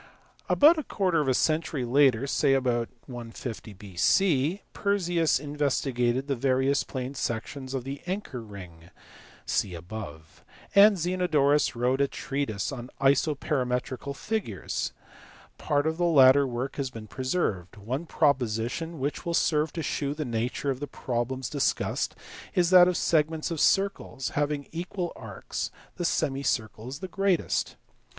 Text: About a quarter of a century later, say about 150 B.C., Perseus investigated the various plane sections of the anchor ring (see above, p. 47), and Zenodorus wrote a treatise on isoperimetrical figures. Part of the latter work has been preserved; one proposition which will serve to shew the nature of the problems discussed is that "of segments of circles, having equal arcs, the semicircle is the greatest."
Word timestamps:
About 0.49 0.79
a 0.79 0.83
quarter 0.83 1.21
of 1.21 1.27
a 1.27 1.33
century 1.35 1.85
later, 1.85 2.25
say 2.25 2.53
about 2.55 2.89
150 3.05 3.73
B.C., 3.73 4.63
Perseus 4.73 5.39
investigated 5.39 6.25
the 6.25 6.35
various 6.35 6.83
plane 6.83 7.13
sections 7.13 7.75
of 7.75 7.83
the 7.83 8.01
anchor 8.07 8.41
ring 8.41 8.89
(see 9.45 9.75
above, 9.75 10.43
p. 10.73 10.79
47), 10.81 10.83
and 10.87 10.97
Zenodorus 10.97 11.75
wrote 11.75 12.01
a 12.01 12.07
treatise 12.07 12.71
on 12.71 12.89
isoperimetrical 12.99 14.15
figures. 14.15 14.91
Part 15.59 15.85
of 15.85 15.97
the 15.99 16.05
latter 16.05 16.47
work 16.47 16.77
has 16.77 16.89
been 16.89 17.05
preserved; 17.05 17.77
one 17.77 18.07
proposition 18.07 18.97
which 18.97 19.23
will 19.23 19.35
serve 19.35 19.71
to 19.73 19.83
shew 19.83 20.15
the 20.15 20.25
nature 20.25 20.71
of 20.71 20.79
the 20.79 20.87
problems 20.87 21.47
discussed 21.47 22.15
is 22.55 22.71
that 22.71 22.87
"of 22.87 22.97
segments 22.97 23.51
of 23.51 23.59
circles, 23.61 24.29
having 24.29 24.67
equal 24.71 25.13
arcs, 25.15 25.69
the 25.97 26.05
semicircle 26.05 26.87
is 26.89 26.99
the 27.01 27.07
greatest." 27.07 27.75